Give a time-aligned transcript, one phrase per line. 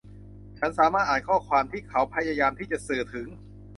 [0.59, 3.27] ฉันสามารถอ่านข้อความที่เขาพยายามที่จะสื่อถึง